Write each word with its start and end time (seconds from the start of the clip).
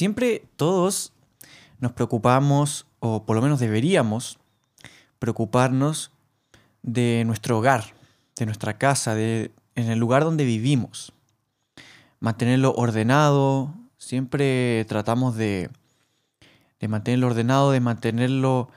Siempre 0.00 0.46
todos 0.56 1.12
nos 1.78 1.92
preocupamos, 1.92 2.86
o 3.00 3.26
por 3.26 3.36
lo 3.36 3.42
menos 3.42 3.60
deberíamos 3.60 4.38
preocuparnos 5.18 6.10
de 6.82 7.22
nuestro 7.26 7.58
hogar, 7.58 7.84
de 8.34 8.46
nuestra 8.46 8.78
casa, 8.78 9.14
de, 9.14 9.52
en 9.74 9.90
el 9.90 9.98
lugar 9.98 10.24
donde 10.24 10.46
vivimos. 10.46 11.12
Mantenerlo 12.18 12.72
ordenado, 12.76 13.74
siempre 13.98 14.86
tratamos 14.86 15.36
de, 15.36 15.68
de 16.80 16.88
mantenerlo 16.88 17.26
ordenado, 17.26 17.70
de 17.70 17.80
mantenerlo 17.80 18.70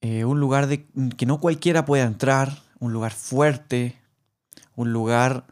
eh, 0.00 0.24
un 0.24 0.40
lugar 0.40 0.66
que 0.66 1.26
no 1.26 1.40
cualquiera 1.40 1.84
pueda 1.84 2.04
entrar, 2.04 2.62
un 2.78 2.94
lugar 2.94 3.12
fuerte, 3.12 3.98
un 4.76 4.94
lugar 4.94 5.44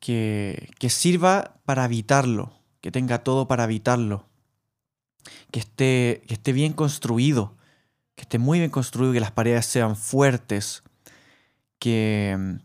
que, 0.00 0.70
que 0.78 0.88
sirva 0.88 1.56
para 1.66 1.84
habitarlo, 1.84 2.57
que 2.80 2.90
tenga 2.90 3.24
todo 3.24 3.48
para 3.48 3.64
habitarlo, 3.64 4.26
que 5.50 5.60
esté, 5.60 6.22
que 6.26 6.34
esté 6.34 6.52
bien 6.52 6.72
construido, 6.72 7.56
que 8.14 8.22
esté 8.22 8.38
muy 8.38 8.58
bien 8.58 8.70
construido, 8.70 9.12
que 9.12 9.20
las 9.20 9.32
paredes 9.32 9.66
sean 9.66 9.96
fuertes, 9.96 10.82
que, 11.78 12.58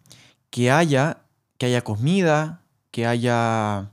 que 0.49 0.71
haya, 0.71 1.23
que 1.57 1.67
haya 1.67 1.83
comida, 1.83 2.61
que 2.91 3.05
haya 3.05 3.91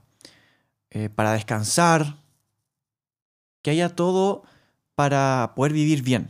eh, 0.89 1.09
para 1.09 1.33
descansar, 1.33 2.17
que 3.61 3.71
haya 3.71 3.89
todo 3.89 4.43
para 4.95 5.53
poder 5.55 5.73
vivir 5.73 6.03
bien 6.03 6.29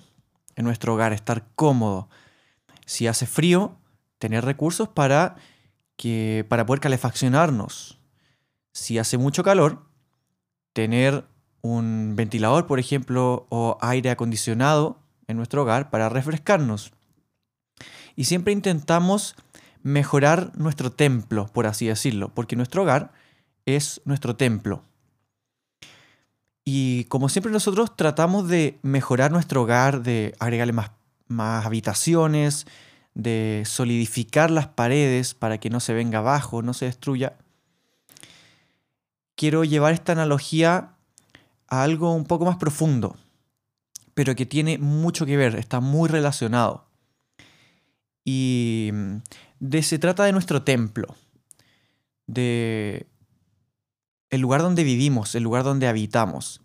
en 0.55 0.65
nuestro 0.65 0.93
hogar, 0.93 1.13
estar 1.13 1.47
cómodo. 1.55 2.09
Si 2.85 3.07
hace 3.07 3.25
frío, 3.25 3.77
tener 4.19 4.45
recursos 4.45 4.87
para, 4.89 5.35
que, 5.95 6.45
para 6.47 6.65
poder 6.65 6.81
calefaccionarnos. 6.81 8.00
Si 8.73 8.97
hace 8.97 9.17
mucho 9.17 9.43
calor, 9.43 9.85
tener 10.73 11.25
un 11.61 12.13
ventilador, 12.15 12.67
por 12.67 12.79
ejemplo, 12.79 13.45
o 13.49 13.77
aire 13.81 14.09
acondicionado 14.09 14.99
en 15.27 15.37
nuestro 15.37 15.63
hogar 15.63 15.89
para 15.89 16.09
refrescarnos. 16.09 16.91
Y 18.15 18.25
siempre 18.25 18.53
intentamos 18.53 19.35
mejorar 19.83 20.51
nuestro 20.55 20.91
templo, 20.91 21.47
por 21.47 21.65
así 21.65 21.87
decirlo, 21.87 22.33
porque 22.33 22.55
nuestro 22.55 22.83
hogar 22.83 23.11
es 23.65 24.01
nuestro 24.05 24.35
templo. 24.35 24.83
Y 26.63 27.05
como 27.05 27.29
siempre 27.29 27.51
nosotros 27.51 27.95
tratamos 27.95 28.47
de 28.47 28.79
mejorar 28.83 29.31
nuestro 29.31 29.63
hogar, 29.63 30.03
de 30.03 30.35
agregarle 30.39 30.73
más, 30.73 30.91
más 31.27 31.65
habitaciones, 31.65 32.67
de 33.13 33.63
solidificar 33.65 34.51
las 34.51 34.67
paredes 34.67 35.33
para 35.33 35.57
que 35.57 35.69
no 35.69 35.79
se 35.79 35.93
venga 35.93 36.19
abajo, 36.19 36.61
no 36.61 36.73
se 36.73 36.85
destruya, 36.85 37.37
quiero 39.41 39.63
llevar 39.63 39.91
esta 39.93 40.11
analogía 40.11 40.93
a 41.67 41.81
algo 41.81 42.13
un 42.13 42.25
poco 42.25 42.45
más 42.45 42.57
profundo, 42.57 43.17
pero 44.13 44.35
que 44.35 44.45
tiene 44.45 44.77
mucho 44.77 45.25
que 45.25 45.35
ver, 45.35 45.55
está 45.55 45.79
muy 45.79 46.09
relacionado. 46.09 46.85
Y 48.23 48.91
de, 49.59 49.81
se 49.81 49.97
trata 49.97 50.25
de 50.25 50.31
nuestro 50.31 50.61
templo, 50.61 51.15
de 52.27 53.07
el 54.29 54.41
lugar 54.41 54.61
donde 54.61 54.83
vivimos, 54.83 55.33
el 55.33 55.41
lugar 55.41 55.63
donde 55.63 55.87
habitamos. 55.87 56.61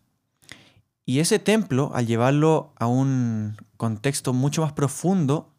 Y 1.06 1.20
ese 1.20 1.38
templo, 1.38 1.92
al 1.94 2.06
llevarlo 2.06 2.74
a 2.76 2.88
un 2.88 3.56
contexto 3.78 4.34
mucho 4.34 4.60
más 4.60 4.74
profundo, 4.74 5.50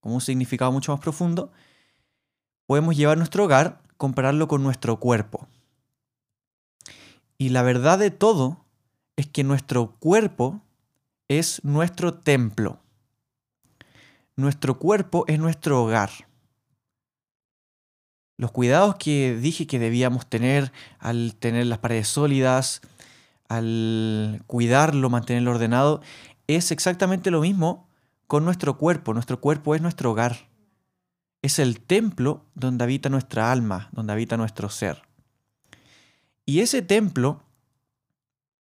con 0.00 0.12
un 0.12 0.20
significado 0.20 0.72
mucho 0.72 0.90
más 0.90 1.00
profundo, 1.00 1.52
podemos 2.66 2.96
llevar 2.96 3.16
nuestro 3.16 3.44
hogar, 3.44 3.80
compararlo 3.96 4.48
con 4.48 4.64
nuestro 4.64 4.98
cuerpo. 4.98 5.46
Y 7.42 7.48
la 7.48 7.62
verdad 7.62 7.98
de 7.98 8.12
todo 8.12 8.64
es 9.16 9.26
que 9.26 9.42
nuestro 9.42 9.96
cuerpo 9.98 10.62
es 11.26 11.60
nuestro 11.64 12.14
templo. 12.14 12.78
Nuestro 14.36 14.78
cuerpo 14.78 15.24
es 15.26 15.40
nuestro 15.40 15.82
hogar. 15.82 16.10
Los 18.36 18.52
cuidados 18.52 18.94
que 18.94 19.34
dije 19.34 19.66
que 19.66 19.80
debíamos 19.80 20.28
tener 20.28 20.70
al 21.00 21.34
tener 21.34 21.66
las 21.66 21.80
paredes 21.80 22.06
sólidas, 22.06 22.80
al 23.48 24.44
cuidarlo, 24.46 25.10
mantenerlo 25.10 25.50
ordenado, 25.50 26.00
es 26.46 26.70
exactamente 26.70 27.32
lo 27.32 27.40
mismo 27.40 27.88
con 28.28 28.44
nuestro 28.44 28.78
cuerpo. 28.78 29.14
Nuestro 29.14 29.40
cuerpo 29.40 29.74
es 29.74 29.82
nuestro 29.82 30.12
hogar. 30.12 30.48
Es 31.42 31.58
el 31.58 31.80
templo 31.80 32.44
donde 32.54 32.84
habita 32.84 33.08
nuestra 33.08 33.50
alma, 33.50 33.88
donde 33.90 34.12
habita 34.12 34.36
nuestro 34.36 34.70
ser. 34.70 35.02
Y 36.44 36.60
ese 36.60 36.82
templo, 36.82 37.42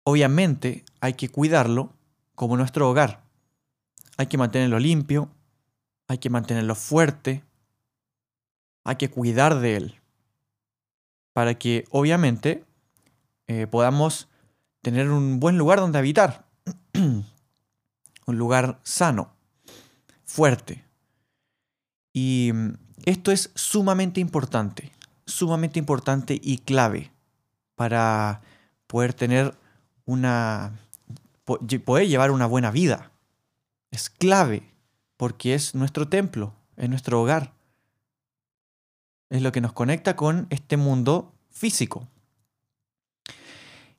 obviamente, 0.05 0.85
hay 1.01 1.15
que 1.15 1.29
cuidarlo 1.29 1.93
como 2.35 2.57
nuestro 2.57 2.89
hogar. 2.89 3.23
Hay 4.17 4.27
que 4.27 4.39
mantenerlo 4.39 4.79
limpio, 4.79 5.31
hay 6.09 6.19
que 6.19 6.29
mantenerlo 6.29 6.75
fuerte, 6.75 7.43
hay 8.85 8.97
que 8.97 9.09
cuidar 9.09 9.61
de 9.61 9.77
él, 9.77 10.01
para 11.33 11.55
que 11.55 11.87
obviamente 11.91 12.65
eh, 13.47 13.67
podamos 13.67 14.29
tener 14.83 15.11
un 15.11 15.41
buen 15.41 15.57
lugar 15.57 15.81
donde 15.81 15.99
habitar, 15.99 16.47
un 16.95 17.25
lugar 18.27 18.81
sano, 18.83 19.33
fuerte. 20.25 20.85
Y 22.13 22.51
mm, 22.53 22.75
esto 23.07 23.33
es 23.33 23.51
sumamente 23.55 24.21
importante, 24.21 24.93
sumamente 25.25 25.79
importante 25.79 26.39
y 26.43 26.59
clave 26.59 27.11
para 27.81 28.43
poder 28.89 29.15
tener 29.15 29.57
una, 30.05 30.79
poder 31.47 32.07
llevar 32.07 32.31
una 32.31 32.45
buena 32.45 32.71
vida. 32.71 33.11
Es 33.91 34.11
clave 34.11 34.71
porque 35.17 35.55
es 35.55 35.75
nuestro 35.75 36.07
templo, 36.07 36.53
es 36.77 36.91
nuestro 36.91 37.23
hogar. 37.23 37.55
Es 39.31 39.41
lo 39.41 39.51
que 39.51 39.63
nos 39.63 39.73
conecta 39.73 40.15
con 40.15 40.47
este 40.51 40.77
mundo 40.77 41.33
físico. 41.49 42.07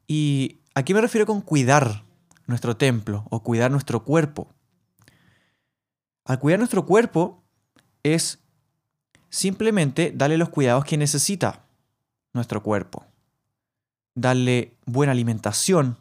¿Y 0.06 0.60
a 0.76 0.86
qué 0.86 0.94
me 0.94 1.02
refiero 1.02 1.26
con 1.26 1.42
cuidar 1.42 2.04
nuestro 2.46 2.78
templo 2.78 3.26
o 3.32 3.42
cuidar 3.42 3.72
nuestro 3.72 4.04
cuerpo? 4.04 4.48
Al 6.26 6.38
cuidar 6.38 6.60
nuestro 6.60 6.86
cuerpo 6.86 7.44
es 8.04 8.38
simplemente 9.32 10.14
darle 10.16 10.38
los 10.38 10.50
cuidados 10.50 10.86
que 10.86 10.98
necesita 10.98 11.66
nuestro 12.32 12.62
cuerpo. 12.62 13.08
Darle 14.22 14.78
buena 14.86 15.14
alimentación, 15.14 15.98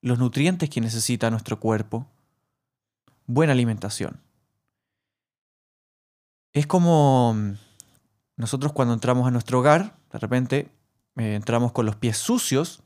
los 0.00 0.18
nutrientes 0.18 0.70
que 0.70 0.80
necesita 0.80 1.30
nuestro 1.30 1.60
cuerpo. 1.60 2.06
Buena 3.26 3.52
alimentación. 3.52 4.18
Es 6.54 6.66
como 6.66 7.34
mm, 7.34 7.52
nosotros 8.36 8.72
cuando 8.72 8.94
entramos 8.94 9.28
a 9.28 9.30
nuestro 9.30 9.58
hogar, 9.58 9.94
de 10.10 10.18
repente 10.18 10.70
eh, 11.16 11.34
entramos 11.34 11.72
con 11.72 11.84
los 11.84 11.96
pies 11.96 12.16
sucios, 12.16 12.82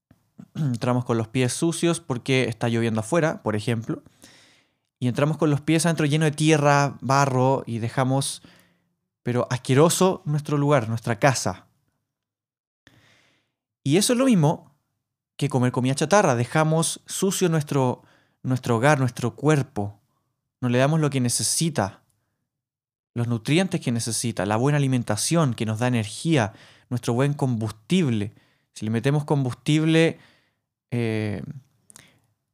entramos 0.56 1.04
con 1.04 1.16
los 1.16 1.28
pies 1.28 1.52
sucios 1.52 2.00
porque 2.00 2.48
está 2.48 2.68
lloviendo 2.68 2.98
afuera, 2.98 3.44
por 3.44 3.54
ejemplo, 3.54 4.02
y 4.98 5.06
entramos 5.06 5.36
con 5.36 5.50
los 5.50 5.60
pies 5.60 5.86
adentro 5.86 6.06
lleno 6.06 6.24
de 6.24 6.32
tierra, 6.32 6.98
barro 7.00 7.62
y 7.64 7.78
dejamos, 7.78 8.42
pero 9.22 9.46
asqueroso, 9.50 10.22
nuestro 10.24 10.58
lugar, 10.58 10.88
nuestra 10.88 11.20
casa. 11.20 11.69
Y 13.82 13.96
eso 13.96 14.12
es 14.12 14.18
lo 14.18 14.26
mismo 14.26 14.74
que 15.36 15.48
comer 15.48 15.72
comida 15.72 15.94
chatarra, 15.94 16.34
dejamos 16.34 17.00
sucio 17.06 17.48
nuestro, 17.48 18.02
nuestro 18.42 18.76
hogar, 18.76 18.98
nuestro 18.98 19.34
cuerpo, 19.34 19.98
no 20.60 20.68
le 20.68 20.78
damos 20.78 21.00
lo 21.00 21.08
que 21.08 21.20
necesita 21.20 22.00
los 23.14 23.28
nutrientes 23.28 23.80
que 23.80 23.92
necesita, 23.92 24.46
la 24.46 24.56
buena 24.56 24.78
alimentación 24.78 25.54
que 25.54 25.66
nos 25.66 25.78
da 25.78 25.88
energía, 25.88 26.52
nuestro 26.88 27.14
buen 27.14 27.34
combustible. 27.34 28.32
Si 28.72 28.84
le 28.84 28.90
metemos 28.90 29.24
combustible 29.24 30.18
eh, 30.90 31.42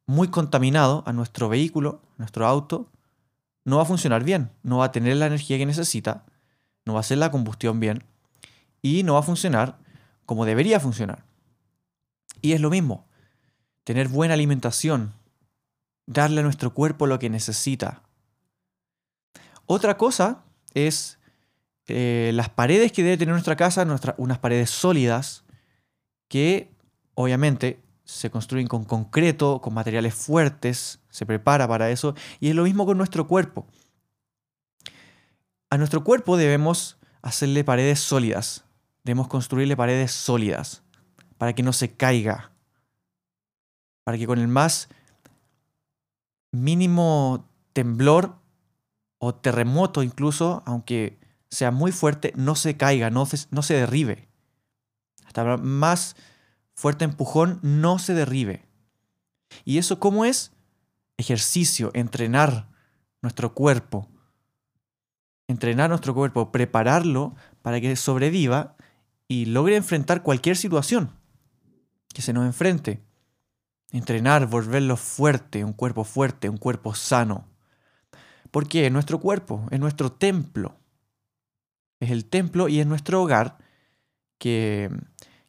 muy 0.05 0.29
contaminado 0.29 1.03
a 1.05 1.13
nuestro 1.13 1.49
vehículo, 1.49 2.01
a 2.15 2.19
nuestro 2.19 2.47
auto, 2.47 2.89
no 3.65 3.77
va 3.77 3.83
a 3.83 3.85
funcionar 3.85 4.23
bien, 4.23 4.49
no 4.63 4.77
va 4.79 4.85
a 4.85 4.91
tener 4.91 5.17
la 5.17 5.27
energía 5.27 5.57
que 5.57 5.65
necesita, 5.65 6.25
no 6.85 6.93
va 6.93 6.99
a 6.99 7.01
hacer 7.01 7.17
la 7.17 7.31
combustión 7.31 7.79
bien 7.79 8.03
y 8.81 9.03
no 9.03 9.13
va 9.13 9.19
a 9.19 9.23
funcionar 9.23 9.77
como 10.27 10.45
debería 10.45 10.79
funcionar. 10.79 11.23
Y 12.41 12.51
es 12.51 12.61
lo 12.61 12.69
mismo, 12.69 13.07
tener 13.83 14.09
buena 14.09 14.35
alimentación, 14.35 15.13
darle 16.05 16.41
a 16.41 16.43
nuestro 16.43 16.73
cuerpo 16.73 17.07
lo 17.07 17.17
que 17.17 17.31
necesita. 17.31 18.03
Otra 19.65 19.97
cosa 19.97 20.43
es 20.73 21.17
eh, 21.87 22.31
las 22.33 22.49
paredes 22.49 22.91
que 22.91 23.03
debe 23.03 23.17
tener 23.17 23.31
nuestra 23.31 23.55
casa, 23.55 23.87
unas 24.17 24.39
paredes 24.39 24.69
sólidas 24.69 25.45
que 26.27 26.71
obviamente 27.15 27.81
se 28.03 28.29
construyen 28.29 28.67
con 28.67 28.83
concreto, 28.83 29.61
con 29.61 29.73
materiales 29.73 30.13
fuertes, 30.13 30.99
se 31.09 31.25
prepara 31.25 31.69
para 31.69 31.89
eso, 31.89 32.15
y 32.41 32.49
es 32.49 32.55
lo 32.55 32.63
mismo 32.63 32.85
con 32.85 32.97
nuestro 32.97 33.27
cuerpo. 33.27 33.65
A 35.69 35.77
nuestro 35.77 36.03
cuerpo 36.03 36.35
debemos 36.35 36.97
hacerle 37.21 37.63
paredes 37.63 37.99
sólidas, 38.01 38.66
debemos 39.07 39.29
construirle 39.29 39.77
paredes 39.77 40.11
sólidas 40.11 40.83
para 41.37 41.53
que 41.53 41.63
no 41.63 41.71
se 41.71 41.93
caiga, 41.93 42.51
para 44.03 44.17
que 44.17 44.27
con 44.27 44.37
el 44.37 44.49
más 44.49 44.89
mínimo 46.51 47.49
temblor 47.71 48.35
o 49.17 49.33
terremoto 49.33 50.03
incluso, 50.03 50.61
aunque 50.65 51.19
sea 51.49 51.71
muy 51.71 51.93
fuerte, 51.93 52.33
no 52.35 52.55
se 52.55 52.75
caiga, 52.75 53.09
no 53.09 53.25
se, 53.25 53.47
no 53.49 53.61
se 53.61 53.75
derribe. 53.75 54.27
Hasta 55.25 55.55
más 55.55 56.17
fuerte 56.73 57.05
empujón, 57.05 57.59
no 57.61 57.99
se 57.99 58.13
derribe. 58.13 58.65
¿Y 59.63 59.77
eso 59.77 59.99
cómo 59.99 60.25
es? 60.25 60.51
Ejercicio, 61.15 61.91
entrenar 61.93 62.67
nuestro 63.21 63.53
cuerpo. 63.53 64.09
Entrenar 65.47 65.89
nuestro 65.89 66.13
cuerpo, 66.13 66.51
prepararlo 66.51 67.35
para 67.61 67.79
que 67.79 67.95
sobreviva 67.95 68.76
y 69.27 69.45
logre 69.45 69.75
enfrentar 69.75 70.23
cualquier 70.23 70.55
situación 70.57 71.11
que 72.13 72.21
se 72.21 72.33
nos 72.33 72.45
enfrente. 72.45 73.03
Entrenar, 73.91 74.47
volverlo 74.47 74.97
fuerte, 74.97 75.63
un 75.63 75.73
cuerpo 75.73 76.03
fuerte, 76.03 76.49
un 76.49 76.57
cuerpo 76.57 76.93
sano. 76.93 77.47
Porque 78.51 78.89
nuestro 78.89 79.19
cuerpo 79.19 79.65
es 79.71 79.79
nuestro 79.79 80.11
templo. 80.11 80.79
Es 81.99 82.11
el 82.11 82.25
templo 82.25 82.67
y 82.67 82.79
es 82.79 82.87
nuestro 82.87 83.21
hogar 83.21 83.57
que, 84.37 84.89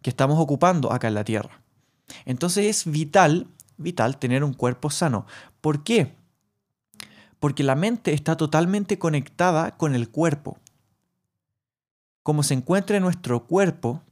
que 0.02 0.10
estamos 0.10 0.38
ocupando 0.38 0.92
acá 0.92 1.08
en 1.08 1.14
la 1.14 1.24
tierra. 1.24 1.62
Entonces 2.24 2.66
es 2.66 2.90
vital, 2.90 3.48
vital 3.76 4.18
tener 4.18 4.44
un 4.44 4.54
cuerpo 4.54 4.90
sano. 4.90 5.26
¿Por 5.60 5.84
qué? 5.84 6.14
Porque 7.38 7.62
la 7.62 7.74
mente 7.74 8.12
está 8.12 8.36
totalmente 8.36 8.98
conectada 8.98 9.76
con 9.76 9.94
el 9.94 10.08
cuerpo. 10.08 10.58
Como 12.28 12.42
se 12.42 12.52
encuentra 12.52 12.98
en 12.98 13.04
nuestro 13.04 13.46
cuerpo, 13.46 14.02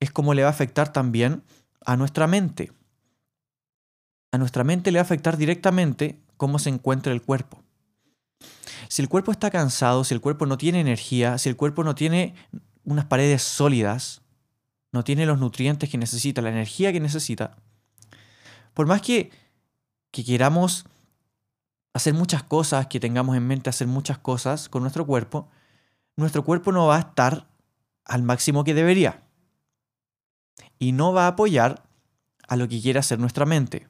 es 0.00 0.10
como 0.10 0.34
le 0.34 0.42
va 0.42 0.48
a 0.48 0.50
afectar 0.50 0.92
también 0.92 1.44
a 1.86 1.96
nuestra 1.96 2.26
mente. 2.26 2.72
A 4.32 4.38
nuestra 4.38 4.64
mente 4.64 4.90
le 4.90 4.98
va 4.98 5.02
a 5.02 5.04
afectar 5.04 5.36
directamente 5.36 6.18
cómo 6.36 6.58
se 6.58 6.70
encuentra 6.70 7.12
el 7.12 7.22
cuerpo. 7.22 7.62
Si 8.88 9.00
el 9.00 9.08
cuerpo 9.08 9.30
está 9.30 9.48
cansado, 9.48 10.02
si 10.02 10.12
el 10.12 10.20
cuerpo 10.20 10.44
no 10.44 10.58
tiene 10.58 10.80
energía, 10.80 11.38
si 11.38 11.48
el 11.48 11.54
cuerpo 11.54 11.84
no 11.84 11.94
tiene 11.94 12.34
unas 12.82 13.04
paredes 13.04 13.42
sólidas, 13.42 14.22
no 14.90 15.04
tiene 15.04 15.24
los 15.24 15.38
nutrientes 15.38 15.88
que 15.88 15.98
necesita, 15.98 16.42
la 16.42 16.50
energía 16.50 16.92
que 16.92 16.98
necesita, 16.98 17.54
por 18.74 18.88
más 18.88 19.02
que 19.02 19.30
queramos 20.10 20.84
hacer 21.94 22.14
muchas 22.14 22.42
cosas, 22.42 22.88
que 22.88 22.98
tengamos 22.98 23.36
en 23.36 23.46
mente 23.46 23.70
hacer 23.70 23.86
muchas 23.86 24.18
cosas 24.18 24.68
con 24.68 24.82
nuestro 24.82 25.06
cuerpo, 25.06 25.48
nuestro 26.18 26.44
cuerpo 26.44 26.72
no 26.72 26.88
va 26.88 26.96
a 26.96 27.00
estar 27.00 27.48
al 28.04 28.22
máximo 28.24 28.64
que 28.64 28.74
debería. 28.74 29.22
Y 30.78 30.90
no 30.90 31.12
va 31.12 31.24
a 31.24 31.28
apoyar 31.28 31.84
a 32.48 32.56
lo 32.56 32.66
que 32.68 32.80
quiere 32.80 32.98
hacer 32.98 33.20
nuestra 33.20 33.46
mente. 33.46 33.88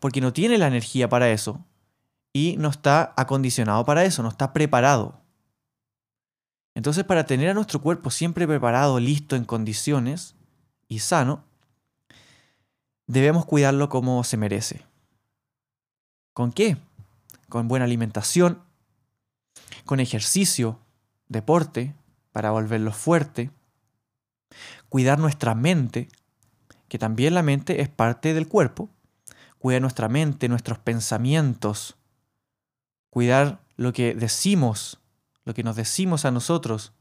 Porque 0.00 0.20
no 0.20 0.34
tiene 0.34 0.58
la 0.58 0.66
energía 0.66 1.08
para 1.08 1.30
eso 1.30 1.64
y 2.34 2.56
no 2.58 2.68
está 2.68 3.14
acondicionado 3.16 3.86
para 3.86 4.04
eso, 4.04 4.22
no 4.22 4.28
está 4.28 4.52
preparado. 4.52 5.22
Entonces, 6.74 7.04
para 7.04 7.24
tener 7.24 7.48
a 7.48 7.54
nuestro 7.54 7.80
cuerpo 7.80 8.10
siempre 8.10 8.46
preparado, 8.46 9.00
listo, 9.00 9.34
en 9.34 9.44
condiciones 9.44 10.34
y 10.88 10.98
sano, 10.98 11.44
debemos 13.06 13.46
cuidarlo 13.46 13.88
como 13.88 14.22
se 14.24 14.36
merece. 14.36 14.84
¿Con 16.34 16.52
qué? 16.52 16.76
Con 17.48 17.68
buena 17.68 17.86
alimentación, 17.86 18.62
con 19.86 20.00
ejercicio, 20.00 20.83
deporte, 21.34 21.94
para 22.32 22.50
volverlo 22.50 22.92
fuerte, 22.92 23.50
cuidar 24.88 25.18
nuestra 25.18 25.54
mente, 25.54 26.08
que 26.88 26.98
también 26.98 27.34
la 27.34 27.42
mente 27.42 27.82
es 27.82 27.88
parte 27.88 28.32
del 28.32 28.48
cuerpo, 28.48 28.88
cuidar 29.58 29.82
nuestra 29.82 30.08
mente, 30.08 30.48
nuestros 30.48 30.78
pensamientos, 30.78 31.96
cuidar 33.10 33.60
lo 33.76 33.92
que 33.92 34.14
decimos, 34.14 35.00
lo 35.44 35.54
que 35.54 35.62
nos 35.62 35.76
decimos 35.76 36.24
a 36.24 36.30
nosotros. 36.30 36.92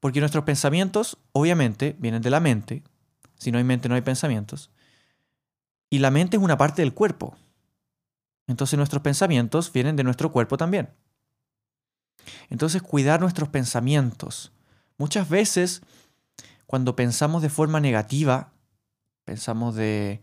Porque 0.00 0.20
nuestros 0.20 0.44
pensamientos, 0.44 1.18
obviamente, 1.32 1.96
vienen 1.98 2.22
de 2.22 2.30
la 2.30 2.40
mente. 2.40 2.82
Si 3.36 3.52
no 3.52 3.58
hay 3.58 3.64
mente, 3.64 3.88
no 3.88 3.94
hay 3.94 4.02
pensamientos. 4.02 4.70
Y 5.90 6.00
la 6.00 6.10
mente 6.10 6.36
es 6.36 6.42
una 6.42 6.58
parte 6.58 6.82
del 6.82 6.94
cuerpo. 6.94 7.36
Entonces 8.46 8.76
nuestros 8.76 9.02
pensamientos 9.02 9.72
vienen 9.72 9.96
de 9.96 10.04
nuestro 10.04 10.32
cuerpo 10.32 10.56
también. 10.56 10.90
Entonces 12.50 12.82
cuidar 12.82 13.20
nuestros 13.20 13.48
pensamientos. 13.48 14.52
Muchas 14.98 15.28
veces, 15.28 15.82
cuando 16.66 16.96
pensamos 16.96 17.42
de 17.42 17.50
forma 17.50 17.80
negativa, 17.80 18.52
pensamos 19.24 19.74
de 19.74 20.20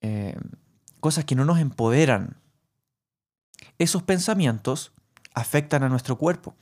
eh, 0.00 0.36
cosas 1.00 1.24
que 1.24 1.34
no 1.34 1.44
nos 1.44 1.58
empoderan, 1.58 2.36
esos 3.78 4.02
pensamientos 4.02 4.92
afectan 5.34 5.82
a 5.82 5.88
nuestro 5.88 6.18
cuerpo. 6.18 6.54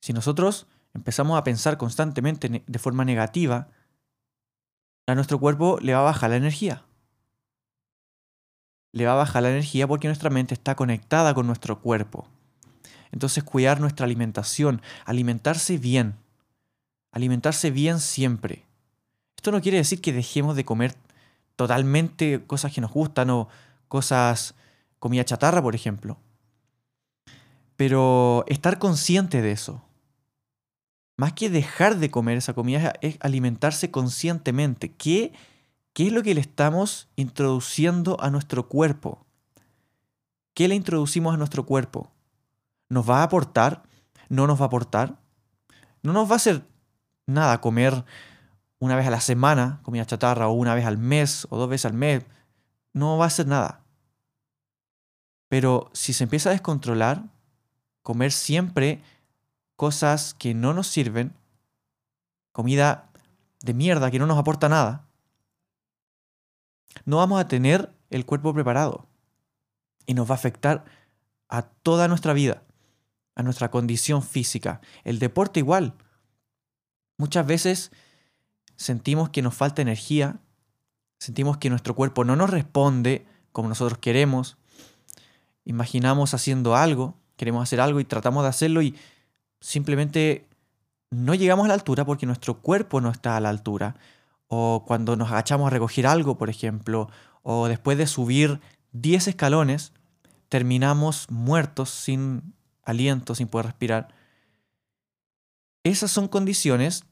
Si 0.00 0.12
nosotros 0.12 0.66
empezamos 0.94 1.38
a 1.38 1.44
pensar 1.44 1.78
constantemente 1.78 2.62
de 2.66 2.78
forma 2.78 3.04
negativa, 3.04 3.68
a 5.06 5.14
nuestro 5.14 5.38
cuerpo 5.38 5.78
le 5.80 5.94
va 5.94 6.00
a 6.00 6.04
bajar 6.04 6.30
la 6.30 6.36
energía. 6.36 6.84
Le 8.92 9.06
va 9.06 9.12
a 9.12 9.16
bajar 9.16 9.42
la 9.42 9.50
energía 9.50 9.86
porque 9.86 10.08
nuestra 10.08 10.30
mente 10.30 10.54
está 10.54 10.74
conectada 10.74 11.34
con 11.34 11.46
nuestro 11.46 11.80
cuerpo. 11.80 12.28
Entonces 13.12 13.44
cuidar 13.44 13.80
nuestra 13.80 14.04
alimentación, 14.04 14.82
alimentarse 15.04 15.78
bien, 15.78 16.16
alimentarse 17.12 17.70
bien 17.70 18.00
siempre. 18.00 18.64
Esto 19.36 19.52
no 19.52 19.60
quiere 19.60 19.78
decir 19.78 20.00
que 20.00 20.12
dejemos 20.12 20.56
de 20.56 20.64
comer 20.64 20.94
totalmente 21.56 22.44
cosas 22.46 22.72
que 22.72 22.80
nos 22.80 22.90
gustan 22.90 23.30
o 23.30 23.48
cosas 23.88 24.54
comida 24.98 25.24
chatarra, 25.24 25.60
por 25.60 25.74
ejemplo. 25.74 26.16
Pero 27.76 28.44
estar 28.46 28.78
consciente 28.78 29.42
de 29.42 29.52
eso. 29.52 29.82
Más 31.16 31.32
que 31.32 31.50
dejar 31.50 31.98
de 31.98 32.10
comer 32.10 32.38
esa 32.38 32.54
comida 32.54 32.94
es 33.00 33.16
alimentarse 33.20 33.90
conscientemente. 33.90 34.92
¿Qué, 34.92 35.32
¿Qué 35.92 36.06
es 36.06 36.12
lo 36.12 36.22
que 36.22 36.34
le 36.34 36.40
estamos 36.40 37.08
introduciendo 37.16 38.16
a 38.20 38.30
nuestro 38.30 38.68
cuerpo? 38.68 39.26
¿Qué 40.54 40.68
le 40.68 40.76
introducimos 40.76 41.34
a 41.34 41.36
nuestro 41.36 41.66
cuerpo? 41.66 42.11
¿Nos 42.92 43.08
va 43.08 43.20
a 43.20 43.22
aportar? 43.22 43.84
¿No 44.28 44.46
nos 44.46 44.60
va 44.60 44.64
a 44.64 44.66
aportar? 44.66 45.18
No 46.02 46.12
nos 46.12 46.28
va 46.28 46.34
a 46.34 46.36
hacer 46.36 46.62
nada 47.24 47.62
comer 47.62 48.04
una 48.80 48.96
vez 48.96 49.06
a 49.06 49.10
la 49.10 49.22
semana 49.22 49.80
comida 49.82 50.04
chatarra 50.04 50.48
o 50.48 50.52
una 50.52 50.74
vez 50.74 50.84
al 50.84 50.98
mes 50.98 51.46
o 51.48 51.56
dos 51.56 51.70
veces 51.70 51.86
al 51.86 51.94
mes. 51.94 52.26
No 52.92 53.16
va 53.16 53.24
a 53.24 53.28
hacer 53.28 53.46
nada. 53.46 53.80
Pero 55.48 55.88
si 55.94 56.12
se 56.12 56.24
empieza 56.24 56.50
a 56.50 56.52
descontrolar, 56.52 57.22
comer 58.02 58.30
siempre 58.30 59.02
cosas 59.76 60.34
que 60.34 60.52
no 60.52 60.74
nos 60.74 60.86
sirven, 60.86 61.32
comida 62.52 63.08
de 63.62 63.72
mierda 63.72 64.10
que 64.10 64.18
no 64.18 64.26
nos 64.26 64.36
aporta 64.36 64.68
nada, 64.68 65.06
no 67.06 67.16
vamos 67.16 67.40
a 67.40 67.48
tener 67.48 67.90
el 68.10 68.26
cuerpo 68.26 68.52
preparado 68.52 69.06
y 70.04 70.12
nos 70.12 70.28
va 70.28 70.34
a 70.34 70.36
afectar 70.36 70.84
a 71.48 71.62
toda 71.62 72.06
nuestra 72.06 72.34
vida, 72.34 72.64
a 73.34 73.42
nuestra 73.42 73.70
condición 73.70 74.22
física. 74.22 74.80
El 75.04 75.18
deporte 75.18 75.60
igual. 75.60 75.94
Muchas 77.18 77.46
veces 77.46 77.92
sentimos 78.76 79.30
que 79.30 79.42
nos 79.42 79.54
falta 79.54 79.82
energía, 79.82 80.40
sentimos 81.18 81.56
que 81.58 81.70
nuestro 81.70 81.94
cuerpo 81.94 82.24
no 82.24 82.36
nos 82.36 82.50
responde 82.50 83.26
como 83.52 83.68
nosotros 83.68 83.98
queremos, 83.98 84.56
imaginamos 85.64 86.34
haciendo 86.34 86.74
algo, 86.74 87.14
queremos 87.36 87.62
hacer 87.62 87.80
algo 87.80 88.00
y 88.00 88.04
tratamos 88.04 88.42
de 88.42 88.48
hacerlo 88.48 88.82
y 88.82 88.96
simplemente 89.60 90.48
no 91.10 91.34
llegamos 91.34 91.66
a 91.66 91.68
la 91.68 91.74
altura 91.74 92.04
porque 92.04 92.26
nuestro 92.26 92.60
cuerpo 92.60 93.00
no 93.00 93.10
está 93.10 93.36
a 93.36 93.40
la 93.40 93.50
altura. 93.50 93.96
O 94.48 94.84
cuando 94.86 95.16
nos 95.16 95.30
agachamos 95.30 95.66
a 95.66 95.70
recoger 95.70 96.06
algo, 96.06 96.36
por 96.36 96.50
ejemplo, 96.50 97.08
o 97.42 97.68
después 97.68 97.96
de 97.98 98.06
subir 98.06 98.60
10 98.92 99.28
escalones, 99.28 99.92
terminamos 100.48 101.30
muertos, 101.30 101.90
sin 101.90 102.54
aliento, 102.82 103.34
sin 103.34 103.48
poder 103.48 103.66
respirar. 103.66 104.08
esas 105.84 106.10
son 106.10 106.28
condiciones 106.28 107.04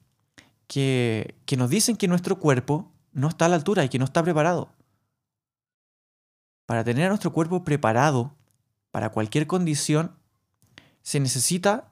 que, 0.66 1.34
que 1.46 1.56
nos 1.56 1.70
dicen 1.70 1.96
que 1.96 2.08
nuestro 2.08 2.38
cuerpo 2.38 2.92
no 3.12 3.28
está 3.28 3.46
a 3.46 3.48
la 3.48 3.56
altura 3.56 3.84
y 3.84 3.88
que 3.88 3.98
no 3.98 4.04
está 4.04 4.22
preparado. 4.22 4.72
Para 6.66 6.84
tener 6.84 7.06
a 7.06 7.08
nuestro 7.08 7.32
cuerpo 7.32 7.64
preparado 7.64 8.36
para 8.90 9.10
cualquier 9.10 9.46
condición, 9.46 10.16
se 11.02 11.18
necesita 11.20 11.90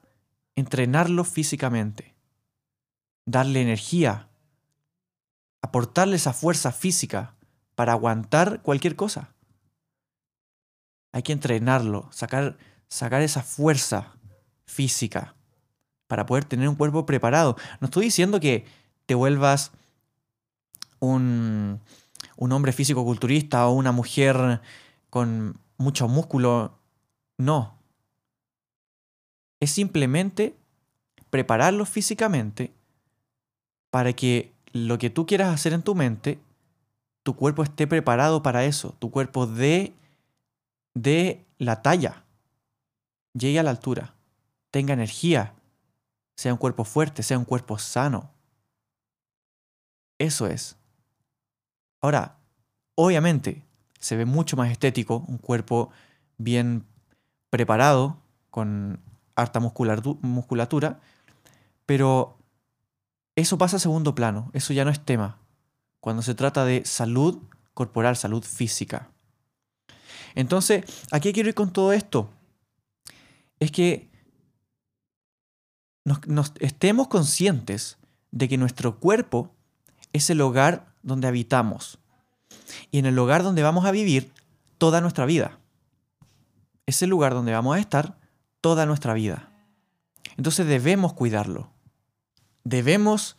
entrenarlo 0.55 1.23
físicamente, 1.23 2.15
darle 3.25 3.61
energía, 3.61 4.29
aportarle 5.61 6.15
esa 6.15 6.33
fuerza 6.33 6.71
física 6.71 7.35
para 7.75 7.93
aguantar 7.93 8.61
cualquier 8.61 8.95
cosa. 8.95 9.33
Hay 11.11 11.23
que 11.23 11.33
entrenarlo, 11.33 12.09
sacar, 12.11 12.57
sacar 12.89 13.21
esa 13.21 13.43
fuerza 13.43 14.13
física 14.65 15.35
para 16.07 16.25
poder 16.25 16.43
tener 16.43 16.67
un 16.67 16.75
cuerpo 16.75 17.05
preparado. 17.05 17.55
No 17.79 17.85
estoy 17.85 18.05
diciendo 18.05 18.39
que 18.39 18.65
te 19.05 19.15
vuelvas 19.15 19.71
un, 20.99 21.79
un 22.35 22.51
hombre 22.51 22.73
físico-culturista 22.73 23.67
o 23.67 23.73
una 23.73 23.91
mujer 23.91 24.61
con 25.09 25.59
mucho 25.77 26.07
músculo. 26.07 26.77
No. 27.37 27.75
Es 29.59 29.71
simplemente 29.71 30.55
prepararlo 31.29 31.85
físicamente 31.85 32.73
para 33.91 34.13
que 34.13 34.53
lo 34.71 34.97
que 34.97 35.09
tú 35.09 35.25
quieras 35.25 35.53
hacer 35.53 35.73
en 35.73 35.83
tu 35.83 35.95
mente, 35.95 36.39
tu 37.23 37.35
cuerpo 37.35 37.63
esté 37.63 37.87
preparado 37.87 38.41
para 38.43 38.65
eso, 38.65 38.95
tu 38.99 39.11
cuerpo 39.11 39.47
dé 39.47 39.93
de 40.93 41.45
la 41.57 41.81
talla, 41.81 42.23
llegue 43.33 43.59
a 43.59 43.63
la 43.63 43.71
altura, 43.71 44.15
tenga 44.71 44.93
energía, 44.93 45.53
sea 46.35 46.53
un 46.53 46.59
cuerpo 46.59 46.83
fuerte, 46.83 47.23
sea 47.23 47.37
un 47.37 47.45
cuerpo 47.45 47.77
sano. 47.77 48.31
Eso 50.17 50.47
es. 50.47 50.77
Ahora, 52.01 52.37
obviamente, 52.95 53.65
se 53.99 54.15
ve 54.15 54.25
mucho 54.25 54.55
más 54.57 54.71
estético 54.71 55.25
un 55.27 55.37
cuerpo 55.37 55.91
bien 56.37 56.85
preparado, 57.49 58.21
con 58.49 58.99
harta 59.35 59.59
musculatura, 59.59 60.99
pero 61.85 62.37
eso 63.35 63.57
pasa 63.57 63.77
a 63.77 63.79
segundo 63.79 64.15
plano, 64.15 64.49
eso 64.53 64.73
ya 64.73 64.85
no 64.85 64.91
es 64.91 65.03
tema, 65.03 65.37
cuando 65.99 66.21
se 66.21 66.35
trata 66.35 66.65
de 66.65 66.83
salud 66.85 67.39
corporal, 67.73 68.17
salud 68.17 68.43
física. 68.43 69.09
Entonces, 70.35 70.83
¿a 71.11 71.19
qué 71.19 71.31
quiero 71.31 71.49
ir 71.49 71.55
con 71.55 71.71
todo 71.71 71.93
esto? 71.93 72.29
Es 73.59 73.71
que 73.71 74.09
nos, 76.05 76.53
estemos 76.59 77.07
conscientes 77.07 77.97
de 78.31 78.47
que 78.47 78.57
nuestro 78.57 78.99
cuerpo 78.99 79.53
es 80.13 80.29
el 80.29 80.41
hogar 80.41 80.93
donde 81.03 81.27
habitamos 81.27 81.99
y 82.91 82.99
en 82.99 83.05
el 83.05 83.15
lugar 83.15 83.43
donde 83.43 83.63
vamos 83.63 83.85
a 83.85 83.91
vivir 83.91 84.31
toda 84.77 85.01
nuestra 85.01 85.25
vida. 85.25 85.59
Es 86.85 87.01
el 87.01 87.09
lugar 87.09 87.33
donde 87.33 87.51
vamos 87.51 87.75
a 87.75 87.79
estar 87.79 88.17
toda 88.61 88.85
nuestra 88.85 89.13
vida. 89.13 89.51
Entonces 90.37 90.65
debemos 90.67 91.13
cuidarlo. 91.13 91.71
Debemos 92.63 93.35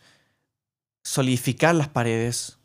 solidificar 1.03 1.75
las 1.75 1.87
paredes, 1.87 2.59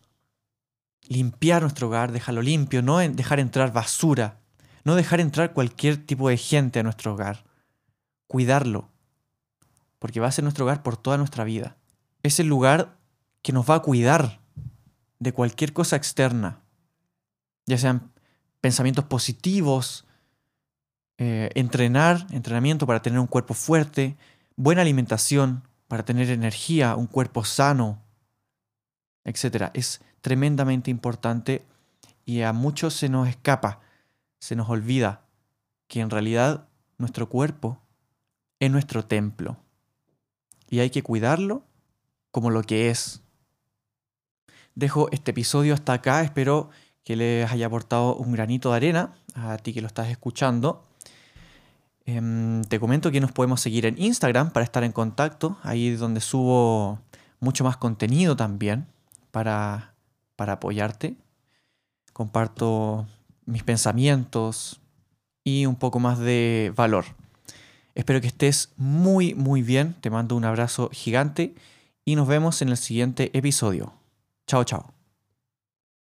limpiar 1.08 1.62
nuestro 1.62 1.88
hogar, 1.88 2.12
dejarlo 2.12 2.42
limpio, 2.42 2.82
no 2.82 2.98
dejar 2.98 3.40
entrar 3.40 3.72
basura, 3.72 4.38
no 4.84 4.94
dejar 4.94 5.20
entrar 5.20 5.52
cualquier 5.52 5.96
tipo 5.96 6.28
de 6.28 6.36
gente 6.36 6.80
a 6.80 6.82
nuestro 6.82 7.14
hogar. 7.14 7.45
Cuidarlo, 8.26 8.88
porque 9.98 10.20
va 10.20 10.28
a 10.28 10.32
ser 10.32 10.44
nuestro 10.44 10.64
hogar 10.64 10.82
por 10.82 10.96
toda 10.96 11.16
nuestra 11.18 11.44
vida. 11.44 11.76
Es 12.22 12.40
el 12.40 12.46
lugar 12.46 12.96
que 13.42 13.52
nos 13.52 13.68
va 13.68 13.76
a 13.76 13.82
cuidar 13.82 14.40
de 15.18 15.32
cualquier 15.32 15.72
cosa 15.72 15.96
externa, 15.96 16.60
ya 17.66 17.78
sean 17.78 18.12
pensamientos 18.60 19.04
positivos, 19.04 20.06
eh, 21.18 21.50
entrenar, 21.54 22.26
entrenamiento 22.30 22.86
para 22.86 23.00
tener 23.00 23.18
un 23.18 23.26
cuerpo 23.26 23.54
fuerte, 23.54 24.16
buena 24.56 24.82
alimentación 24.82 25.62
para 25.88 26.04
tener 26.04 26.30
energía, 26.30 26.96
un 26.96 27.06
cuerpo 27.06 27.44
sano, 27.44 28.02
etc. 29.24 29.70
Es 29.74 30.00
tremendamente 30.20 30.90
importante 30.90 31.64
y 32.24 32.42
a 32.42 32.52
muchos 32.52 32.94
se 32.94 33.08
nos 33.08 33.28
escapa, 33.28 33.80
se 34.38 34.56
nos 34.56 34.68
olvida 34.68 35.22
que 35.88 36.00
en 36.00 36.10
realidad 36.10 36.68
nuestro 36.98 37.28
cuerpo 37.28 37.80
es 38.60 38.70
nuestro 38.70 39.04
templo 39.04 39.56
y 40.68 40.80
hay 40.80 40.90
que 40.90 41.02
cuidarlo 41.02 41.62
como 42.30 42.50
lo 42.50 42.62
que 42.62 42.90
es. 42.90 43.22
Dejo 44.74 45.08
este 45.10 45.30
episodio 45.30 45.74
hasta 45.74 45.94
acá, 45.94 46.22
espero 46.22 46.70
que 47.04 47.16
les 47.16 47.50
haya 47.50 47.66
aportado 47.66 48.16
un 48.16 48.32
granito 48.32 48.70
de 48.70 48.76
arena 48.76 49.14
a 49.34 49.56
ti 49.58 49.72
que 49.72 49.80
lo 49.80 49.86
estás 49.86 50.08
escuchando. 50.08 50.84
Em, 52.04 52.62
te 52.64 52.78
comento 52.78 53.10
que 53.10 53.20
nos 53.20 53.32
podemos 53.32 53.60
seguir 53.60 53.86
en 53.86 54.00
Instagram 54.00 54.50
para 54.52 54.64
estar 54.64 54.84
en 54.84 54.92
contacto, 54.92 55.58
ahí 55.62 55.90
donde 55.92 56.20
subo 56.20 57.00
mucho 57.40 57.64
más 57.64 57.76
contenido 57.76 58.36
también 58.36 58.86
para 59.30 59.96
para 60.36 60.54
apoyarte. 60.54 61.16
Comparto 62.12 63.06
mis 63.46 63.62
pensamientos 63.62 64.80
y 65.42 65.66
un 65.66 65.76
poco 65.76 65.98
más 65.98 66.18
de 66.18 66.72
valor. 66.76 67.06
Espero 67.96 68.20
que 68.20 68.26
estés 68.28 68.72
muy, 68.76 69.34
muy 69.34 69.62
bien. 69.62 69.94
Te 70.00 70.10
mando 70.10 70.36
un 70.36 70.44
abrazo 70.44 70.90
gigante 70.92 71.54
y 72.04 72.14
nos 72.14 72.28
vemos 72.28 72.60
en 72.62 72.68
el 72.68 72.76
siguiente 72.76 73.36
episodio. 73.36 73.94
Chao, 74.46 74.62
chao. 74.64 74.95